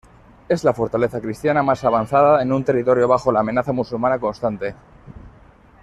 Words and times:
Es 0.49 0.63
la 0.63 0.73
fortaleza 0.73 1.21
cristiana 1.21 1.61
más 1.61 1.83
avanzada 1.83 2.41
en 2.41 2.51
un 2.51 2.63
territorio 2.63 3.07
bajo 3.07 3.31
la 3.31 3.41
amenaza 3.41 3.71
musulmana 3.71 4.17
constante. 4.17 4.73